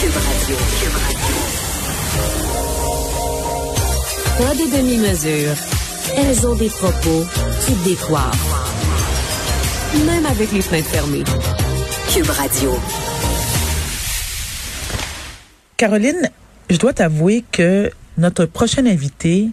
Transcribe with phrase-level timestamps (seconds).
[0.00, 0.56] Cube Radio.
[4.38, 5.56] Pas des demi-mesures.
[6.16, 7.26] Elles ont des propos
[7.66, 8.32] qui décoivent.
[10.06, 11.24] Même avec les fenêtres fermées.
[12.14, 12.78] Cube Radio.
[15.76, 16.30] Caroline,
[16.70, 19.50] je dois t'avouer que notre prochain invité,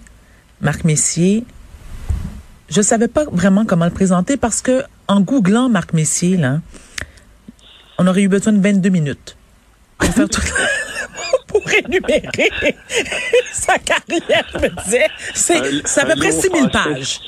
[0.61, 1.43] Marc Messier,
[2.69, 6.61] je savais pas vraiment comment le présenter parce que en googlant Marc Messier, là,
[7.97, 9.36] on aurait eu besoin de 22 minutes
[9.97, 10.41] pour faire tout
[11.47, 12.51] pour énumérer
[13.51, 15.07] sa carrière, je me disais.
[15.33, 16.69] C'est, à peu près long 6000 français.
[16.93, 17.19] pages.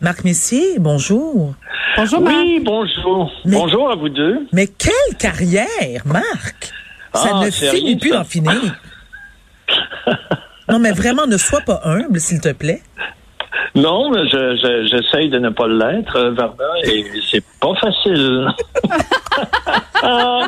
[0.00, 1.54] Marc Messier, bonjour.
[1.96, 2.34] Bonjour, Marc.
[2.36, 3.32] Oui, bonjour.
[3.44, 4.46] Mais- Bonjour à vous deux.
[4.52, 6.72] Mais quelle carrière, Marc!
[7.14, 8.60] Ça Ah, ne finit plus d'en finir.
[10.68, 12.82] non, mais vraiment, ne sois pas humble, s'il te plaît.
[13.74, 18.48] Non, mais je, je- j'essaye de ne pas l'être, euh, Varda, et c'est pas facile.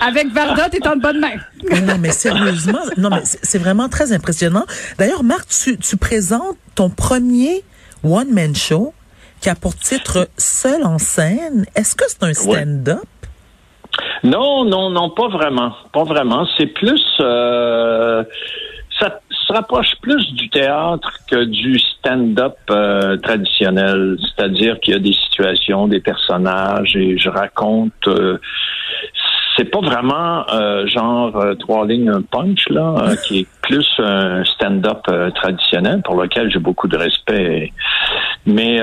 [0.00, 1.32] Avec Varda, t'es en bonne main.
[1.70, 4.64] Mais non, mais sérieusement, non, mais c'est vraiment très impressionnant.
[4.98, 7.64] D'ailleurs, Marc, tu, tu présentes ton premier
[8.04, 8.94] one-man show
[9.40, 11.66] qui a pour titre Seul en scène.
[11.74, 13.02] Est-ce que c'est un stand-up?
[14.22, 15.72] Non, non, non, pas vraiment.
[15.92, 16.46] Pas vraiment.
[16.56, 17.02] C'est plus...
[17.20, 18.22] euh,
[19.48, 24.16] se rapproche plus du théâtre que du stand-up euh, traditionnel.
[24.20, 28.06] C'est-à-dire qu'il y a des situations, des personnages, et je raconte...
[28.06, 28.38] euh,
[29.56, 35.02] c'est pas vraiment euh, genre trois lignes un punch là, qui est plus un stand-up
[35.34, 37.72] traditionnel pour lequel j'ai beaucoup de respect.
[38.46, 38.78] Mais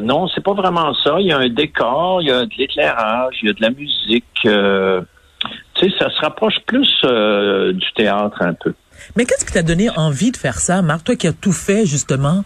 [0.00, 1.16] non, c'est pas vraiment ça.
[1.18, 3.70] Il y a un décor, il y a de l'éclairage, il y a de la
[3.70, 4.24] musique.
[4.42, 4.50] tu
[5.80, 7.02] sais, ça se rapproche plus
[7.74, 8.72] du théâtre un peu.
[9.16, 11.04] Mais qu'est-ce qui t'a donné envie de faire ça, Marc?
[11.04, 12.44] Toi qui as tout fait, justement?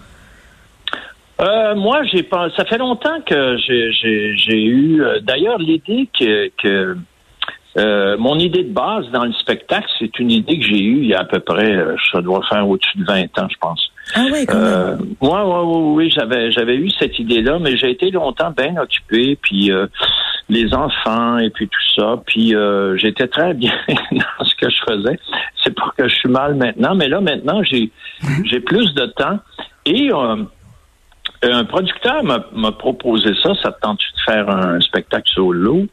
[1.40, 2.48] Euh, moi, j'ai pas.
[2.56, 5.02] Ça fait longtemps que j'ai eu.
[5.02, 6.96] euh, D'ailleurs, l'idée que, que
[7.76, 11.06] euh, mon idée de base dans le spectacle, c'est une idée que j'ai eue il
[11.06, 13.90] y a à peu près, euh, ça doit faire au-dessus de 20 ans, je pense.
[14.14, 14.64] Ah ouais, quand même.
[14.64, 18.76] Euh, moi, ouais, ouais, oui, j'avais, j'avais eu cette idée-là, mais j'ai été longtemps bien
[18.80, 19.86] occupé, puis euh,
[20.48, 24.76] les enfants et puis tout ça, puis euh, j'étais très bien dans ce que je
[24.86, 25.18] faisais.
[25.62, 27.90] C'est pour que je suis mal maintenant, mais là maintenant j'ai,
[28.44, 29.38] j'ai plus de temps
[29.86, 30.44] et euh,
[31.52, 33.52] un producteur m'a, proposé ça.
[33.62, 35.86] Ça te tente de faire un spectacle solo?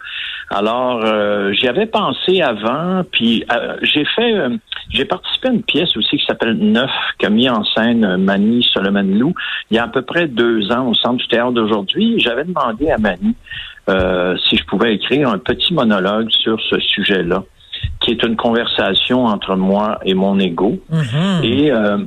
[0.50, 4.57] Alors, euh, j'y avais pensé avant, puis euh, j'ai fait, euh,
[4.90, 8.63] j'ai participé à une pièce aussi qui s'appelle Neuf, qu'a mis en scène euh, Mani
[8.73, 9.34] Solomon-Lou
[9.69, 12.19] il y a à peu près deux ans au Centre du théâtre d'aujourd'hui.
[12.19, 13.35] J'avais demandé à Mani
[13.90, 17.44] euh, si je pouvais écrire un petit monologue sur ce sujet-là,
[18.00, 20.80] qui est une conversation entre moi et mon ego.
[20.90, 21.44] Mhm.
[21.44, 21.97] Et euh,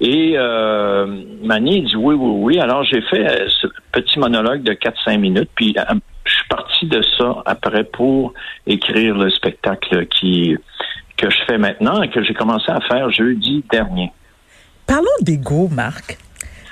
[0.00, 1.06] et euh,
[1.42, 2.58] Mani dit oui, oui, oui.
[2.58, 5.94] Alors j'ai fait ce petit monologue de 4-5 minutes, puis euh,
[6.24, 8.34] je suis parti de ça après pour
[8.66, 10.56] écrire le spectacle qui
[11.16, 14.10] que je fais maintenant et que j'ai commencé à faire jeudi dernier.
[14.86, 16.18] Parlons d'ego, Marc.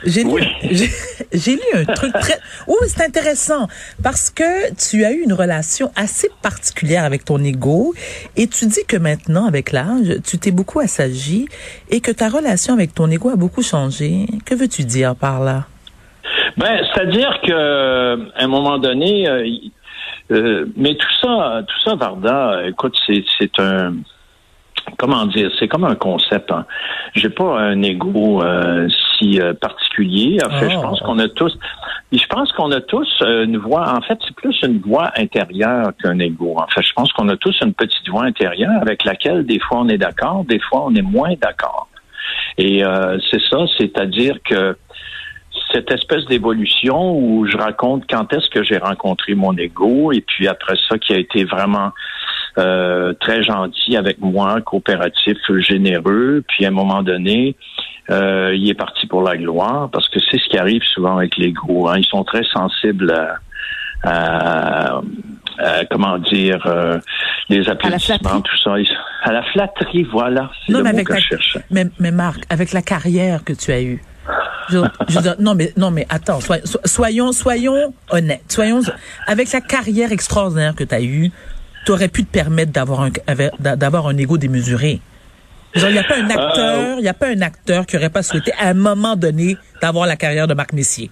[0.04, 0.42] J'ai lu, Oui.
[0.70, 0.88] j'ai,
[1.32, 2.38] j'ai lu un truc très.
[2.66, 3.68] Oui, c'est intéressant
[4.02, 7.94] parce que tu as eu une relation assez particulière avec ton ego
[8.36, 11.46] et tu dis que maintenant, avec l'âge, tu t'es beaucoup assagi
[11.90, 14.26] et que ta relation avec ton ego a beaucoup changé.
[14.46, 15.64] Que veux-tu dire par là?
[16.56, 19.46] Ben, c'est-à-dire que à un moment donné, euh,
[20.32, 23.94] euh, mais tout ça, tout ça, Varda, écoute, c'est c'est un
[24.98, 26.50] comment dire, c'est comme un concept.
[26.50, 26.66] Hein.
[27.14, 30.38] J'ai pas un ego euh, si euh, particulier.
[30.44, 30.70] En fait, Oh.
[30.70, 31.58] je pense qu'on a tous,
[32.12, 33.92] je pense qu'on a tous euh, une voix.
[33.96, 36.56] En fait, c'est plus une voix intérieure qu'un ego.
[36.58, 39.78] En fait, je pense qu'on a tous une petite voix intérieure avec laquelle des fois
[39.80, 41.88] on est d'accord, des fois on est moins d'accord.
[42.58, 44.76] Et euh, c'est ça, c'est-à-dire que
[45.72, 50.48] cette espèce d'évolution où je raconte quand est-ce que j'ai rencontré mon ego et puis
[50.48, 51.90] après ça qui a été vraiment
[52.58, 57.56] euh, très gentil avec moi, coopératif, généreux, puis à un moment donné,
[58.10, 61.36] euh, il est parti pour la gloire parce que c'est ce qui arrive souvent avec
[61.36, 61.88] l'ego.
[61.88, 61.98] Hein.
[61.98, 63.36] Ils sont très sensibles à,
[64.02, 65.00] à-
[65.58, 66.98] à, comment dire euh,
[67.50, 68.74] les applaudissements, tout ça.
[69.24, 70.50] À la flatterie, voilà.
[70.66, 71.60] C'est Non, le mais mot avec que la- je cherchais.
[71.70, 74.02] Mais, mais Marc, avec la carrière que tu as eue.
[74.68, 74.78] Je,
[75.08, 78.80] je non mais non mais attends, soy- so- soyons soyons honnêtes, soyons
[79.26, 81.32] avec la carrière extraordinaire que tu as eue,
[81.84, 83.10] tu aurais pu te permettre d'avoir un
[83.58, 85.00] d'avoir un ego démesuré.
[85.74, 88.22] Il n'y a pas un acteur, il y a pas un acteur qui aurait pas
[88.22, 91.10] souhaité à un moment donné d'avoir la carrière de Marc Messier.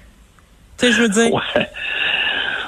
[0.78, 1.32] Tu sais, je veux dire.
[1.32, 1.68] Ouais.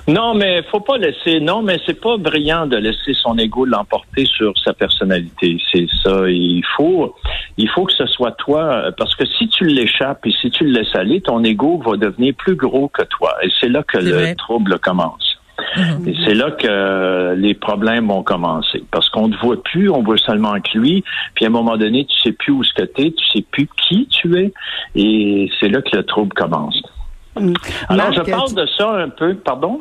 [0.08, 1.40] Non, mais faut pas laisser.
[1.40, 5.58] Non, mais c'est pas brillant de laisser son ego l'emporter sur sa personnalité.
[5.70, 6.28] C'est ça.
[6.28, 7.14] Il faut,
[7.56, 10.80] il faut que ce soit toi, parce que si tu l'échappes et si tu le
[10.80, 13.36] laisses aller, ton ego va devenir plus gros que toi.
[13.42, 14.34] Et c'est là que le vrai.
[14.34, 15.39] trouble commence.
[15.76, 16.08] Mhm.
[16.08, 18.84] Et c'est là que les problèmes vont commencer.
[18.90, 21.04] Parce qu'on ne te voit plus, on voit seulement que lui.
[21.34, 23.68] Puis à un moment donné, tu sais plus où ce que t'es, tu sais plus
[23.88, 24.52] qui tu es.
[24.94, 26.80] Et c'est là que le trouble commence.
[27.38, 27.52] Mm.
[27.88, 29.80] Alors, je parle de ça un peu, pardon?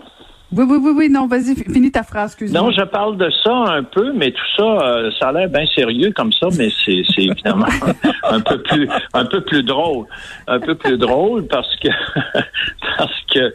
[0.52, 2.60] Oui, oui, oui, oui, non, vas-y, finis ta phrase, excuse-moi.
[2.60, 5.66] Non, je parle de ça un peu, mais tout ça, euh, ça a l'air bien
[5.76, 7.68] sérieux comme ça, mais c'est, c'est évidemment
[8.24, 10.08] un peu plus, un peu plus drôle,
[10.48, 11.90] un peu plus drôle parce que,
[12.98, 13.54] parce que,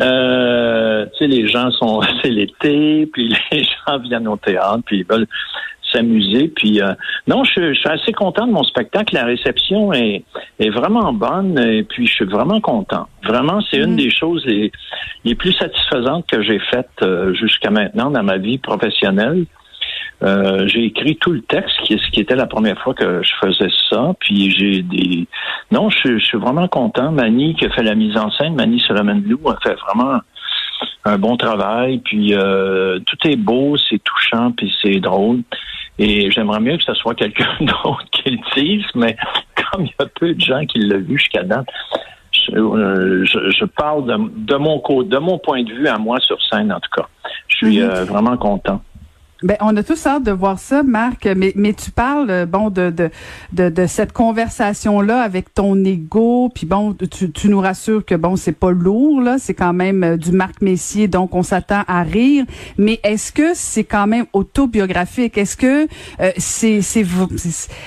[0.00, 4.98] euh, tu sais, les gens sont, c'est l'été, puis les gens viennent au théâtre, puis
[4.98, 5.26] ils veulent
[5.92, 6.48] s'amuser.
[6.48, 6.92] Puis euh,
[7.26, 9.14] non, je, suis assez content de mon spectacle.
[9.14, 10.24] La réception est,
[10.58, 13.08] est vraiment bonne et puis je suis vraiment content.
[13.24, 13.96] Vraiment, c'est une mm.
[13.96, 14.72] des choses les,
[15.24, 19.46] les plus satisfaisantes que j'ai faites euh, jusqu'à maintenant dans ma vie professionnelle.
[20.22, 23.32] Euh, j'ai écrit tout le texte, qui, ce qui était la première fois que je
[23.42, 24.14] faisais ça.
[24.20, 25.26] Puis j'ai des.
[25.70, 27.10] Non, je, suis vraiment content.
[27.10, 30.20] Mani qui a fait la mise en scène, Mani Solomon-Lou a fait vraiment
[31.04, 31.98] un bon travail.
[31.98, 32.34] Puis
[33.06, 35.42] tout est beau, c'est touchant, puis c'est drôle.
[35.98, 39.16] Et j'aimerais mieux que ce soit quelqu'un d'autre qui le dise, mais
[39.54, 41.66] comme il y a peu de gens qui l'ont vu jusqu'à date,
[42.32, 46.80] je, euh, parle de, mon de mon point de vue à moi sur scène, en
[46.80, 47.06] tout cas.
[47.48, 47.90] Je suis mhm.
[47.90, 48.82] euh, vraiment content.
[49.42, 51.26] Ben, on a tous hâte de voir ça, Marc.
[51.26, 53.10] Mais, mais tu parles, euh, bon, de, de,
[53.54, 56.50] de, de cette conversation-là avec ton ego.
[56.54, 59.38] Puis bon, tu, tu nous rassures que bon, c'est pas lourd, là.
[59.38, 62.44] C'est quand même euh, du Marc Messier, donc on s'attend à rire.
[62.76, 65.38] Mais est-ce que c'est quand même autobiographique?
[65.38, 65.88] Est-ce que
[66.20, 67.06] euh, c'est, c'est,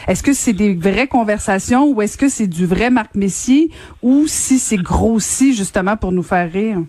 [0.07, 3.69] est-ce que c'est des vraies conversations ou est-ce que c'est du vrai Marc Messier
[4.01, 6.79] ou si c'est grossi justement pour nous faire rire?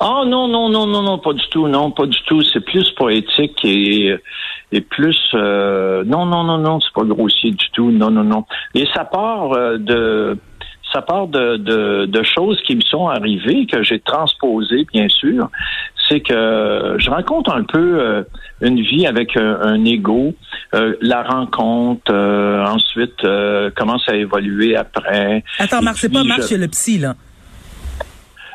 [0.00, 2.42] Oh non, non, non, non, non, pas du tout, non, pas du tout.
[2.42, 4.16] C'est plus poétique et,
[4.72, 8.44] et plus euh, non, non, non, non, c'est pas grossier du tout, non, non, non.
[8.74, 10.38] Et ça part euh, de
[10.92, 15.48] ça part de, de, de, choses qui me sont arrivées, que j'ai transposées, bien sûr.
[16.06, 18.22] C'est que je raconte un peu euh,
[18.60, 20.34] une vie avec un, ego,
[20.72, 23.26] la rencontre, ensuite
[23.74, 25.42] comment ça a évolué après.
[25.58, 27.14] Attends, Marc, c'est pas Marc, c'est le psy, là.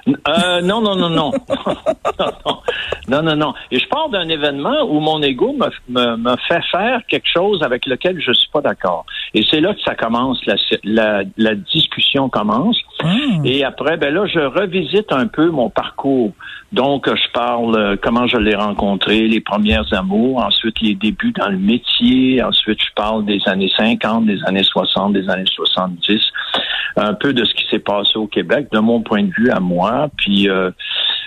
[0.07, 1.31] Euh, non, non, non, non.
[3.09, 3.53] non, non, non.
[3.71, 7.85] Et je pars d'un événement où mon ego me, me, fait faire quelque chose avec
[7.85, 9.05] lequel je suis pas d'accord.
[9.33, 12.77] Et c'est là que ça commence, la, la, la discussion commence.
[13.03, 13.07] Ah.
[13.43, 16.31] Et après, ben là, je revisite un peu mon parcours.
[16.71, 21.47] Donc, je parle euh, comment je l'ai rencontré, les premières amours, ensuite les débuts dans
[21.47, 26.19] le métier, ensuite je parle des années 50, des années 60, des années 70,
[26.95, 29.59] un peu de ce qui s'est passé au Québec, de mon point de vue à
[29.59, 30.09] moi.
[30.17, 30.71] Puis euh,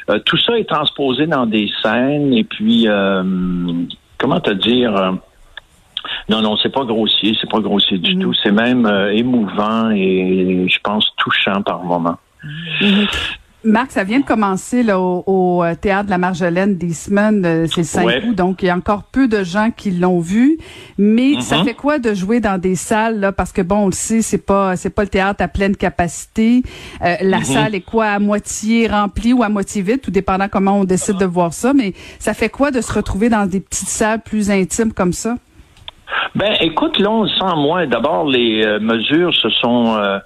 [0.08, 2.86] euh, tout ça est transposé dans des scènes et puis
[4.18, 5.14] comment te dire
[6.28, 8.20] non, non, c'est pas grossier, c'est pas grossier du mm-hmm.
[8.22, 8.34] tout.
[8.42, 12.18] C'est même émouvant et je pense touchant par moments.
[12.80, 13.08] Mm-hmm.
[13.62, 17.66] Marc, ça vient de commencer là, au, euh, théâtre de la Marjolaine des semaines, euh,
[17.66, 20.56] c'est cinq août, donc il y a encore peu de gens qui l'ont vu.
[20.96, 21.64] Mais ça mm-hmm.
[21.64, 23.32] fait quoi de jouer dans des salles là?
[23.32, 26.62] Parce que bon, on le sait, c'est pas c'est pas le théâtre à pleine capacité.
[27.02, 27.44] Euh, la mm-hmm.
[27.44, 31.18] salle est quoi à moitié remplie ou à moitié vide, tout dépendant comment on décide
[31.18, 31.74] de voir ça.
[31.74, 35.36] Mais ça fait quoi de se retrouver dans des petites salles plus intimes comme ça?
[36.34, 37.86] Ben, écoute, là, on sent moins.
[37.86, 40.18] D'abord, les mesures se sont euh,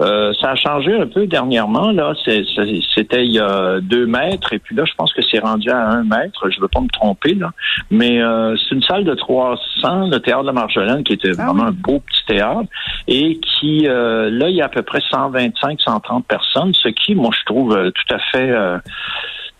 [0.00, 1.92] ça a changé un peu dernièrement.
[1.92, 5.70] Là, c'était il y a deux mètres et puis là, je pense que c'est rendu
[5.70, 6.50] à un mètre.
[6.50, 7.50] Je veux pas me tromper là,
[7.90, 11.64] mais euh, c'est une salle de 300, le théâtre de Marjolaine, qui était ah vraiment
[11.64, 12.68] un beau petit théâtre
[13.08, 17.14] et qui euh, là, il y a à peu près 125, 130 personnes, ce qui,
[17.14, 18.80] moi, je trouve tout à fait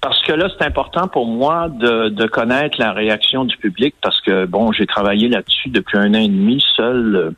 [0.00, 4.18] parce que là, c'est important pour moi de, de, connaître la réaction du public parce
[4.22, 7.30] que, bon, j'ai travaillé là-dessus depuis un an et demi seul euh,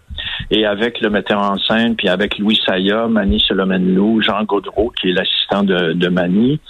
[0.50, 5.11] et avec le metteur en scène, puis avec Louis Saya, Mani Solomenlou, Jean Gaudreau, qui
[5.11, 6.61] est l'assistant de, de Mani.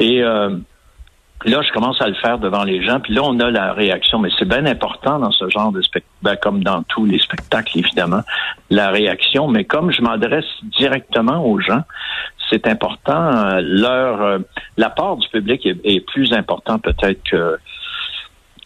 [0.00, 0.50] Et euh,
[1.44, 4.18] là, je commence à le faire devant les gens, puis là, on a la réaction.
[4.18, 7.78] Mais c'est bien important dans ce genre de spectacle, ben, comme dans tous les spectacles,
[7.78, 8.22] évidemment,
[8.70, 9.48] la réaction.
[9.48, 10.46] Mais comme je m'adresse
[10.78, 11.82] directement aux gens,
[12.50, 13.30] c'est important.
[13.34, 14.38] Euh, leur euh,
[14.76, 17.58] l'apport du public est, plus important peut-être que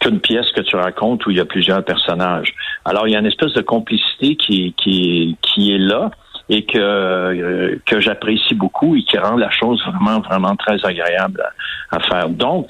[0.03, 2.53] qu'une pièce que tu racontes où il y a plusieurs personnages.
[2.85, 6.11] Alors il y a une espèce de complicité qui qui qui est là
[6.49, 11.43] et que euh, que j'apprécie beaucoup et qui rend la chose vraiment vraiment très agréable
[11.91, 12.29] à, faire.
[12.29, 12.67] Donc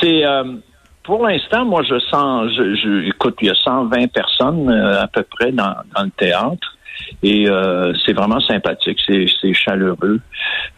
[0.00, 0.24] c'est
[1.02, 5.22] pour l'instant, moi, je sens, je, je, écoute, il y a 120 personnes à peu
[5.22, 6.76] près dans, dans le théâtre.
[7.22, 10.20] Et euh, c'est vraiment sympathique, c'est chaleureux.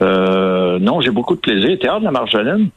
[0.03, 1.79] Euh, non, j'ai beaucoup de plaisir.
[1.79, 2.71] Théâtre de la Marjolaine,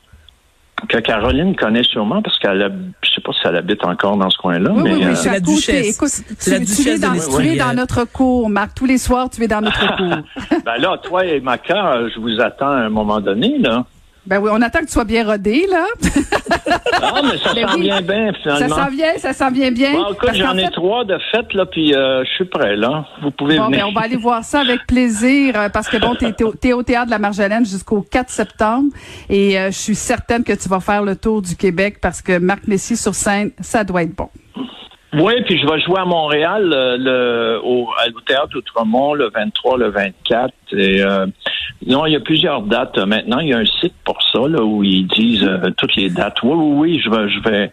[0.88, 4.38] que Caroline connaît sûrement parce qu'elle je sais pas si elle habite encore dans ce
[4.38, 4.72] coin-là.
[4.74, 5.96] Oui, mais, oui, c'est la duchesse.
[5.96, 6.12] Écoute,
[6.42, 8.74] tu, la duchesse tu, es dans, tu es dans notre cours, Marc.
[8.76, 10.60] Tous les soirs, tu es dans notre cours.
[10.66, 13.86] ben là, toi et Maca, je vous attends à un moment donné, là.
[14.32, 15.84] Ben oui, on attend que tu sois bien rodé, là.
[17.02, 17.82] Ah, mais ça Ben s'en oui.
[17.82, 18.76] vient bien, ça finalement.
[18.78, 19.92] s'en vient, ça s'en vient bien.
[19.92, 23.06] Bon, écoute, j'en ai fait- trois de fait, là, puis euh, je suis prêt, là.
[23.22, 23.80] Vous pouvez Bon, venir.
[23.80, 26.54] ben, on va aller voir ça avec plaisir euh, parce que bon, t'es, t'es au-
[26.54, 28.94] t'es au théâtre de la Marjolaine jusqu'au 4 septembre
[29.30, 32.38] et euh, je suis certaine que tu vas faire le tour du Québec parce que
[32.38, 34.30] Marc Messier sur scène, ça doit être bon.
[35.14, 39.78] Oui, puis je vais jouer à Montréal euh, le, au, au Théâtre Outremont le 23,
[39.78, 40.54] le 24.
[40.72, 41.26] Et, euh,
[41.86, 42.98] non, il y a plusieurs dates.
[42.98, 45.96] euh, Maintenant, il y a un site pour ça là, où ils disent euh, toutes
[45.98, 46.42] les dates.
[46.44, 47.72] Oui, oui, oui, je vais, je vais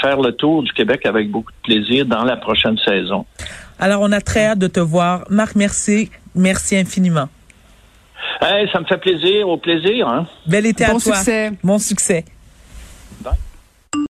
[0.00, 3.26] faire le tour du Québec avec beaucoup de plaisir dans la prochaine saison.
[3.78, 5.22] Alors, on a très hâte de te voir.
[5.30, 6.10] Marc, merci.
[6.34, 7.28] Merci infiniment.
[8.40, 10.08] Hey, ça me fait plaisir, au plaisir.
[10.08, 10.26] Hein?
[10.46, 11.14] Bel été Bon à toi.
[11.14, 11.52] succès.
[11.62, 12.24] Bon succès.
[13.20, 13.34] Bye.